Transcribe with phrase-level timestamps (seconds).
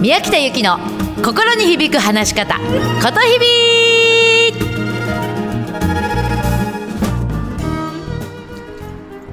[0.00, 0.78] 宮北由紀の
[1.22, 2.62] 心に響く話し方こ
[3.12, 3.46] とひび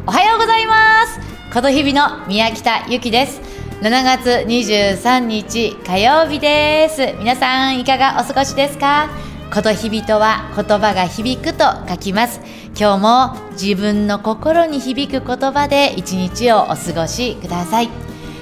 [0.05, 1.21] おはようございます。
[1.53, 3.39] ことひびの宮北由紀です。
[3.81, 7.13] 7月23日火曜日です。
[7.17, 9.09] 皆さんいかがお過ごしですか？
[9.53, 12.41] ことひびとは言葉が響くと書きます。
[12.77, 17.89] 今日も自分の心に響く言葉で一日をお過ごしください。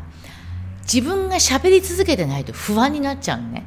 [0.82, 3.66] 自分が喋り続けてないと不安になっちゃうのね。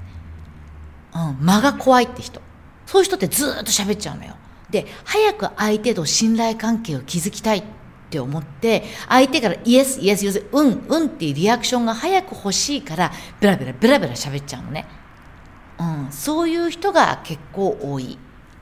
[1.14, 2.42] うん、間が怖いって人。
[2.86, 4.36] そういう人ってずっと喋っちゃうのよ。
[4.70, 7.64] で、早く相手と信頼関係を築きたいっ
[8.10, 14.86] て思って、相手からイエス、イエス、イエス、うん、うんっていうリアクションが早く欲しいから、ベラベラベラベラ喋っちゃうのね。
[16.12, 18.18] そういう人が結構多い。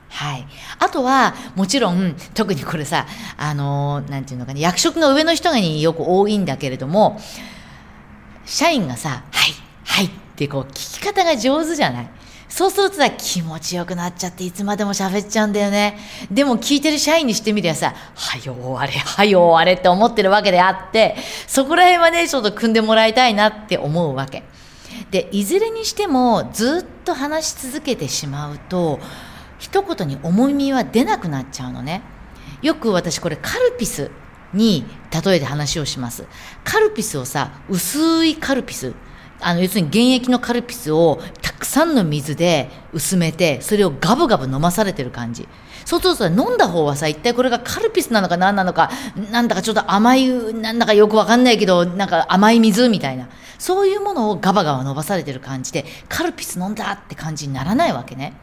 [0.08, 0.46] はい。
[0.78, 7.20] あとは、もちろん、特にこれさ、あのー、なんていうのかな、役職の上の人によく多いんだけれども、
[8.46, 9.52] 社員がさ、はい、
[9.84, 12.10] はいってこう、聞き方が上手じゃない
[12.48, 15.98] そうするとさ、気持ちよくなっちゃって、いつまでも喋っちゃうんだよね。
[16.30, 21.16] でも聞いてる社員にしてみりゃさ、はよ終われ、はよ終われって思ってるわけであって、
[21.46, 24.44] そこら辺はね、ちょっと組んでもらいたいなって思うわけ。
[25.10, 29.00] で、いずれにしても、ずっと話し続けてしまうと、
[29.58, 32.02] 一言に重みは出なくなっちゃうのね。
[32.62, 34.10] よく私これカルピス
[34.52, 34.84] に
[35.24, 36.24] 例えて話をします。
[36.64, 38.94] カルピスをさ、薄いカルピス、
[39.40, 45.46] あの、要するに原液のカルピスをたくさんの水で薄めて、それをガブガブ飲まされてる感じ。
[45.84, 48.90] そうすると飲んだ方はさ、一体これがカルピスなのか何なのか、
[49.30, 53.28] なんだかちょっと甘い、なんだかよくわかんないけど、なんか甘い水みたいな。
[53.58, 58.34] そういうものをガバガバ飲まされてる感じで、カルピス飲んだって感じにならないわけね。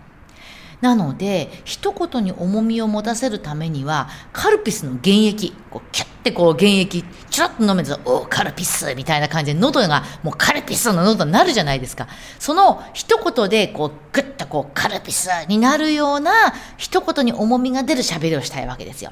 [0.82, 12.08] なので、一言に重みを持たせるためには、カルピスの原液、こうキュッてこう原液、ちょっと飲めると、おカルピスみたいな感じで、喉がもうカルピスの喉になるじゃないですか。
[12.40, 16.32] その一言で、こう、ぐっとこう、カルピスになるような、
[16.78, 19.12] 一言に重みが出る喋りをしたいわけですよ。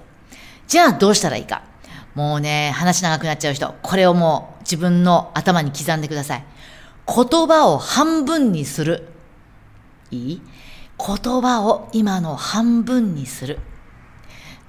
[0.67, 1.72] じゃあ、どうしたらいいか。
[2.15, 6.45] もうね、話長くなっちゃう人、これをもう自分の頭に刻んでください。
[7.07, 9.09] 言葉を半分にする。
[10.11, 10.41] いい？
[10.97, 13.59] 言葉を今の半分にする。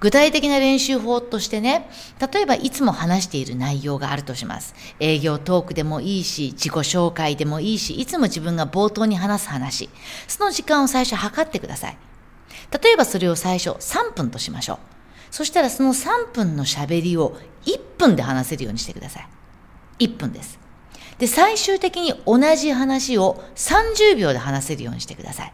[0.01, 1.89] 具体的な練習法としてね、
[2.33, 4.75] 例えばいつも話している内容があるとします。
[4.99, 9.89] 営業トークでもいいし、自己紹介でもいいし、いつも自分が冒頭に話す話。
[10.29, 11.97] その時間を最初測ってください。
[12.83, 14.94] 例えばそれを最初3分としましょう。
[15.31, 17.37] そしたらその3分の喋りを
[17.67, 19.29] 1分で話せるようにしてください。
[20.01, 20.59] 1分です。
[21.19, 25.53] で、最終的に同じ話を30秒で話せるようにしてください。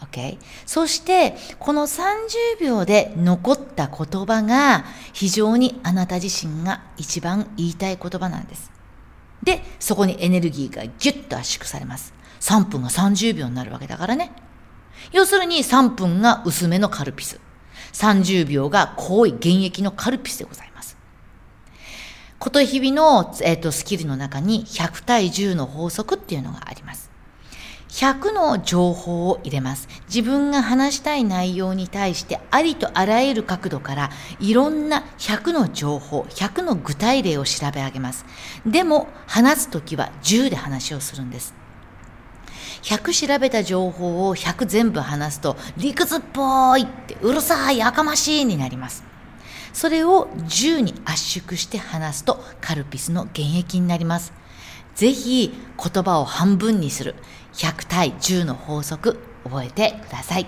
[0.00, 0.38] OK?
[0.64, 8.70] そして、この30秒で残った言葉が非常にあなた自身が一番言いたい言葉なんです。
[9.42, 12.14] で、そこにエネルギーがギュッと圧縮されます。
[12.40, 14.32] 3分が30秒になるわけだからね。
[15.12, 17.40] 要するに3分が薄めのカルピス。
[17.96, 20.98] 30秒が濃い原液のカルピスでございます。
[22.38, 27.10] こと日々の、えーと、スキルの中に100対10の法則っていうのがあります。
[27.88, 29.88] 100の情報を入れます。
[30.06, 38.26] 自分が話したい内容に対してありとあらゆる角度からいろんな100の情報、100の具体例を調べ上げます。
[38.66, 41.65] でも話すときは10で話をするんです。
[42.86, 49.02] 100調べた情報を100全部話すと理屈っぽいってうるさいやかましいになります。
[49.72, 54.32] それを10に圧縮して話すとカルピスの原液になります。
[54.94, 57.16] ぜひ言葉を半分にする
[57.54, 60.46] 100対10の法則覚えてください。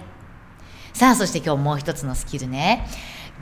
[0.95, 2.87] さあ、そして今日もう一つのスキルね。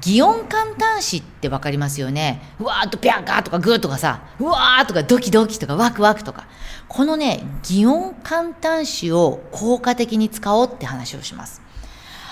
[0.01, 2.55] 擬音簡単詞って分かりますよね。
[2.61, 6.47] うわーっとピャーカーとかグーとかさ、うわーとかドキドキとかワクワクとか。
[6.89, 11.63] このね、擬音簡単詞を効果的に使おうって話をします。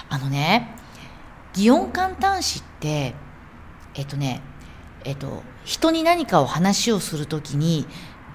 [0.09, 0.77] あのね、
[1.55, 3.15] 擬音簡単詞って、
[3.95, 4.43] えっとね、
[5.05, 7.87] えっと、人に何かを話をするときに、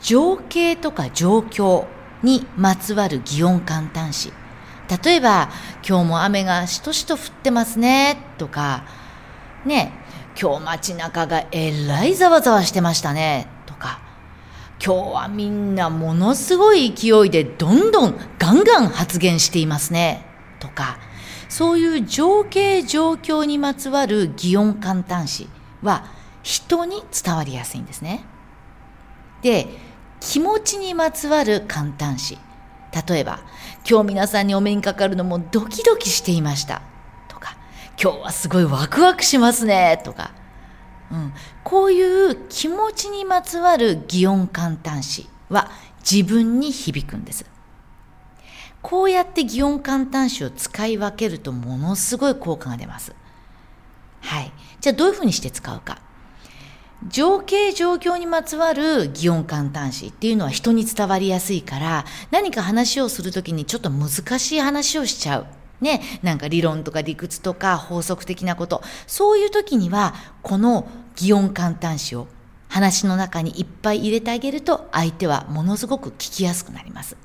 [0.01, 1.85] 情景とか状況
[2.23, 4.31] にまつわる擬音簡単詞。
[5.03, 5.49] 例えば、
[5.87, 8.83] 今日も雨がしとしと降ってますね、とか、
[9.65, 9.91] ね、
[10.41, 13.99] 今日街中がえらいざわざわしてましたね、とか、
[14.83, 20.25] 今日はみんなものすごい勢いでどんどんガンガン発言していますね、
[20.59, 20.97] とか、
[21.49, 25.49] そういう情景状況にまつわる擬音簡単詞
[25.81, 26.05] は
[26.43, 28.23] 人に伝わりやすいんですね。
[29.41, 29.67] で、
[30.19, 32.37] 気持ちにまつわる簡単詞。
[33.07, 33.39] 例えば、
[33.89, 36.81] 今日皆さんにお目にかかるのもドキドキしていました。
[38.01, 40.01] 今日はすごいワクワクしますね。
[40.05, 40.31] とか、
[41.11, 41.33] うん、
[41.65, 45.69] こういう気持ちにまつわる擬音簡単詞は
[46.09, 47.45] 自分に響くんです。
[48.81, 53.13] こうやって擬音簡単詞を使い分けるとものすごい効果が出ます。
[54.21, 54.53] はい。
[54.79, 55.99] じゃあどういうふうにして使うか。
[57.09, 65.58] 情景状況にまつわる擬音簡単詞っていうのは人に伝わりやすいから何か話をするときにちょっと難しい話をしちゃう。
[65.81, 68.81] ね、なんか理論とか理屈とか法則的なこと。
[69.07, 72.27] そういう時にはこの擬音簡単詞を
[72.67, 77.17] 話の中にいっぱい入れてあげると相手はものすごく聞きやすくなります。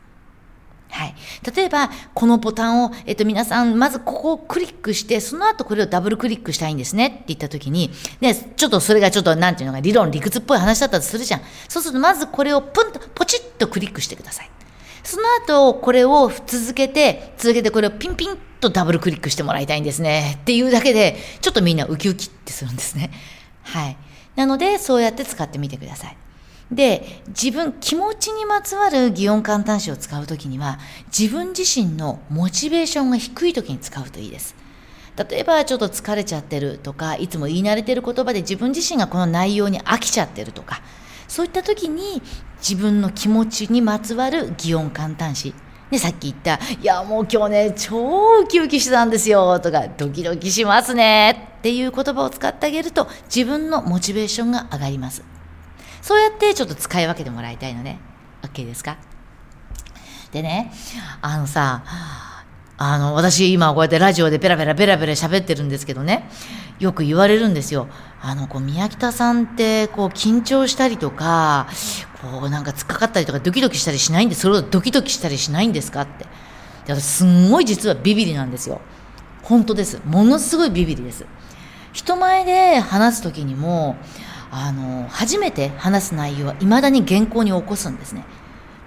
[0.94, 1.14] はい。
[1.56, 7.90] 例えば、このボタンを、えっと、皆さん、まずここをクリックして、その後これをダブルクリックしたいんですねって言った時に、
[8.20, 11.40] ね、ちょっとそれがちょっと、なんていうのか、理論、理屈っぽい話だったとするじゃん。
[11.68, 14.50] そうすると、まずこれをプンと、ポチッとクリックしてください。
[15.04, 20.38] その後、これを続けて、続けてこれをピンピンとダブルクリックしてもらいたいんですね。
[20.40, 23.10] っていうだけで、ちょっとみんなウキウキってするんですね。
[23.62, 23.96] はい。
[24.34, 26.16] なので、そうやって使ってみてください。
[26.72, 30.78] で、自分、気持ちにまつわる擬音簡単詞を使うときには、
[31.16, 34.56] 自分自身のモチベーションが低いときに使うといいです。
[35.16, 40.80] 例えば、ちょっと疲れちゃってるとか、いつも言い慣れてる言葉で自分自身がこの内容に飽きちゃってるとか、
[41.28, 42.22] そういったときに
[42.58, 45.54] 自分の気持ちにまつわる擬音簡単詞。
[45.90, 55.22] で、さっき言った、いや、もう今日ね、超ウキウキしてたんですよ、とか、ドキドキしますね、っていう言葉を使ってあげると、自分のモチベーションが上がります。
[56.00, 58.00] そうやってちょっと使い分けてもらいたいのね。
[58.42, 58.96] OK ですか？
[60.32, 60.72] でね、
[61.20, 61.84] あのさ、
[62.76, 66.28] あの、私今こうやってラジオでペラペラペラペラ喋ってるんですけどね、
[66.80, 67.88] よく言われるんですよ。
[68.20, 71.68] あの、こう、宮北さんって、こう、緊張したりとか、
[72.20, 76.24] こう、なんか突っかかったりとかドキドキしたりしないんで、それをドキドキしたりしないんですかって。
[76.86, 78.80] で、私すんごい実はビビリなんですよ。
[79.42, 80.00] 本当です。
[80.04, 81.24] ものすごいビビリです。
[81.92, 83.96] 人前で話す時にも、
[84.50, 88.24] あの、初めて話す内容は未だに原稿に起こすんですね。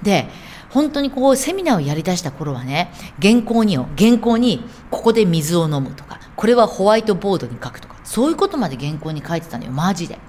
[0.01, 0.27] で、
[0.69, 2.91] 本当にこうセミナーをやりだした頃はね、
[3.21, 10.19] 原稿によ、原稿にここで水を飲むとか、これはホワイトボードに書くとか、そういうことまで原稿に書いてたのよ、マジで。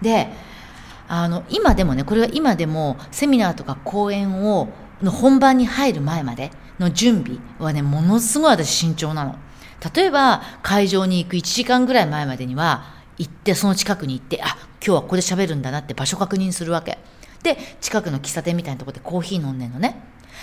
[0.00, 0.28] で、
[1.08, 4.68] あの、今でもね、これは今でもセミナーとか講演を、
[5.02, 9.36] の本番に入る前までの準備はね、ものすごい私慎重なの。
[9.94, 12.84] 例えば、会場に行く1時間ぐらい前までには、
[13.18, 16.98] 行って、その近くに行って、あ、今日はここで喋るんだなって場所確認するわけ。
[17.42, 19.96] で、近くの喫茶店みたいなとこでコーヒー飲んでんのね。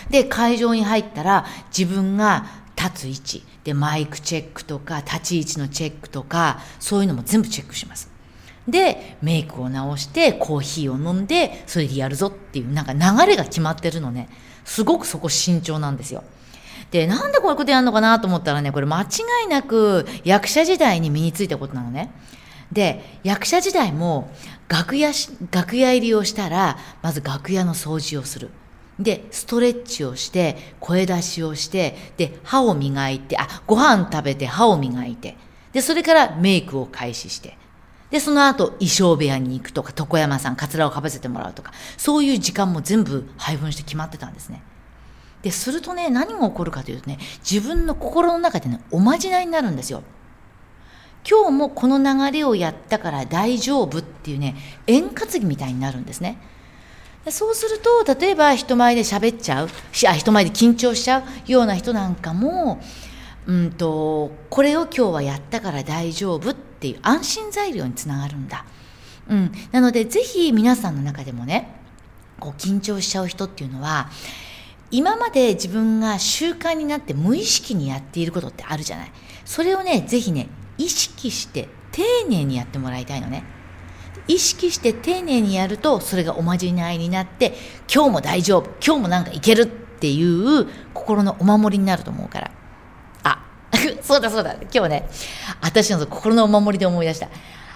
[0.09, 8.09] で、会場に入ったら自分が立つ位置、で、マイクチェックとか、立ち位置のチェックとか、そういうのも全部チェックします。
[8.67, 12.99] で、メイクを直して、コーヒーを飲んで、それでやるぞっていう、なんか流
[13.31, 14.29] れが決まってるのね。
[14.63, 16.23] すごくそこ慎重なんですよ。
[16.91, 19.05] で、なんでこういうことやるのかなと思ったらね、これ間違
[19.45, 22.11] いなく役者時代に身についたことなのね。
[22.71, 24.31] で、役者時代も
[24.67, 25.11] 楽屋
[25.51, 28.51] 楽屋入りをしたら、まず楽屋の掃除をする。
[28.99, 35.37] で、ストレッチをして、声出しをして、で、歯を磨いて、あ、ご飯食べて歯を磨いて、
[35.71, 37.57] で、それからメイクを開始して、
[38.11, 44.63] で、その後、衣装部屋に行くとか、床山さん、カツラをかぶせてもらうとか、そういう時間も全部配分して決まってたんですね。
[45.43, 50.03] で、するとね、何が起こるかというとね、自分の心の中でね、おまじないになるんですよ。
[51.27, 54.55] 今日もこの流れをやったから大丈夫っていうね
[54.87, 56.37] 円担ぎみたいになるんですね。
[57.29, 59.69] そうすると例えば人前で喋っちゃう
[60.07, 62.81] あ人前で緊張しちゃうような人なんかも
[63.45, 68.65] うんとこれを今日はやったから大丈夫っていう安心材料につながるんだ、
[69.27, 71.75] うん、なのでぜひ皆さんの中でもね
[72.39, 74.09] こう緊張しちゃう人っていうのは
[74.89, 79.11] 今まで自分が習慣になって無意識にやっていることってあるじゃない。
[79.45, 80.47] それをねぜひね
[80.79, 83.43] 意識して丁寧にやってもらいたいのね。
[84.27, 87.53] 意識して丁寧にやるとそれがおまじないになって
[87.93, 92.51] 今日も大丈夫今日もなんかいけるっていう心のお守りになると思うから。
[93.23, 93.45] あ
[94.01, 94.55] そうだそうだ。
[94.73, 95.09] 今日ね
[95.61, 97.27] 私の心のお守りで思い出した。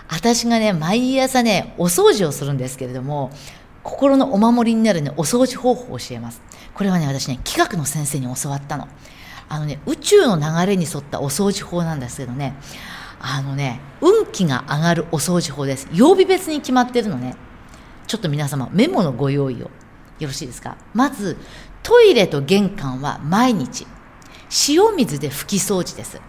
[0.09, 3.31] 私がね毎朝ねお掃除をするんですけれども
[3.83, 6.41] 心のお守りになるねお掃除方法を教えます。
[6.73, 8.87] これはね私ね企画の先生に教わったの。
[9.53, 12.55] あのね宇宙の流れに沿ったお掃除法なんですけどね
[13.25, 15.87] あのね、運気が上がるお掃除法です。
[15.93, 17.37] 曜日別に決まってるのね。
[18.05, 19.71] ちょっと皆様、メモのご用意を。
[20.19, 20.75] よろしいですか？
[20.93, 21.37] まず、
[21.83, 23.87] トイレと玄関は毎日、
[24.67, 26.19] 塩水で拭き掃除です。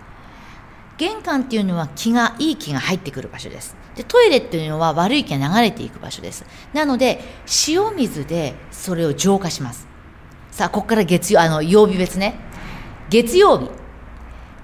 [0.96, 3.74] 玄関っていうのは気が、いい気が入ってくる場所です。
[3.96, 6.44] で、トイレっていうのは悪い気が流れていく場所です。
[6.72, 7.24] なので、
[7.66, 9.88] 塩水でそれを浄化します。
[10.52, 12.38] さあ、ここから月曜、あの、曜日別ね。
[13.10, 13.70] 月曜日。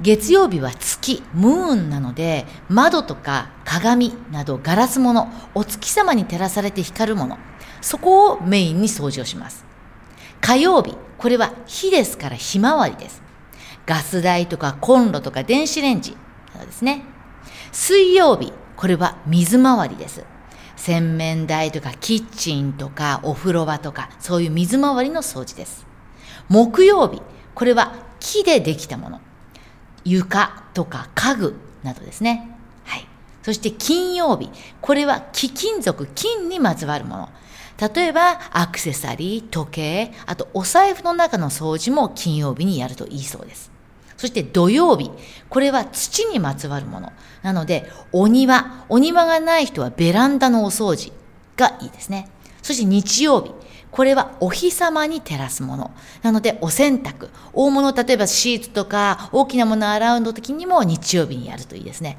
[0.01, 7.39] 月曜日は月、ムーンなので、窓とか鏡などガラスもの、お月様に照らされて光るもの、
[7.83, 9.67] そこをメインに掃除をします。
[10.41, 13.23] 火曜日、これは火ですからひまわりです。
[13.85, 16.17] ガス台とかコンロとか電子レンジ
[16.55, 17.05] などですね。
[17.73, 20.25] 水曜日、これは水回りです。
[20.77, 25.87] 洗面台とかキッチンとかお風呂場とかそういう水回りの掃除です。
[26.49, 27.21] 木曜日、
[27.55, 29.21] これは木でできたもの。
[30.05, 32.57] 床とか家具などですね。
[32.85, 33.07] はい。
[33.43, 34.51] そして金曜日。
[34.81, 37.29] これは貴金属、金にまつわるもの。
[37.95, 43.71] 例えば、アクセサリー、時計、あとお財布の中の掃除も金曜日にやるといいそうです。
[44.19, 45.11] そして土曜日。
[45.49, 47.11] これは土にまつわるもの。
[47.43, 48.85] なので、お庭。
[48.91, 51.11] お庭がない人はベランダのお掃除
[51.57, 52.29] がいいですね。
[52.63, 53.53] そして日曜日。
[53.91, 55.91] これはお日様に照らすもの。
[56.23, 57.29] なので、お洗濯。
[57.53, 62.19] 大物、例えばシーツとか大きなものを洗うの時にも日曜日にやるといいですね。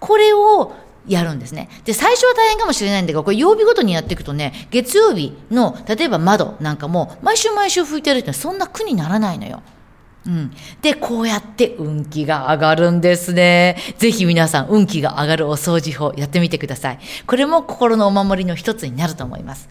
[0.00, 0.74] これを
[1.06, 1.68] やるんですね。
[1.84, 9.62] で、最初は大変かもしれないんだけど、これ曜日ごとにやっていくとね、月曜日の、例えば窓なんかも、毎週毎週拭いてるってそんな苦にならないのよ。
[10.26, 10.52] うん。
[10.82, 13.76] で、こうやって運気が上がるんですね。
[13.96, 16.98] ぜひ皆さん、運気が上がるお掃除法やってみてください。
[17.26, 19.70] これも心のお守りの一つになると思います。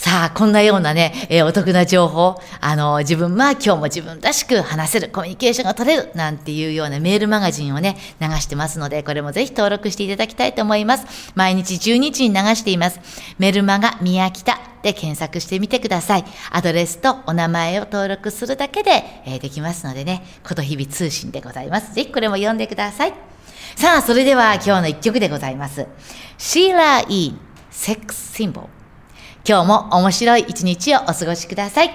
[0.00, 11.32] さあ、こんなようなね、えー、お得な情報、あの、自分は今日も自分らしく話せる、コミュニケーションが取れる、なんていうようなメールマガジンをね、流してますので、これもぜひ登録していただきたいと思います。
[11.34, 12.98] 毎日12時に流しています。
[13.38, 16.24] メルマガ宮北で検索してみてください。
[16.50, 21.92] アドレスとお名前を登録するだけで、えー、できますのでね、こと日々通信でございます。
[21.92, 23.12] ぜひこれも読んでください。
[23.76, 25.86] さあ、それでは今日の一曲でございます。
[26.38, 27.38] シーラー・イー、
[27.70, 28.79] セックス・シンボル。
[29.46, 31.88] 今日も面白い一日をお過ごしください。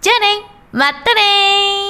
[0.00, 1.83] じゃあねまたね